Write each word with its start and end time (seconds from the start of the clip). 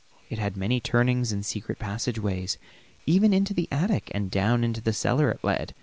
It 0.31 0.39
had 0.39 0.57
many 0.57 0.79
turnings 0.79 1.31
and 1.31 1.45
secret 1.45 1.77
passageways; 1.77 2.57
even 3.05 3.33
into 3.33 3.53
the 3.53 3.67
attic 3.71 4.09
and 4.15 4.31
down 4.31 4.63
into 4.63 4.81
the 4.81 4.93
cellar 4.93 5.29
it 5.29 5.43
led. 5.43 5.75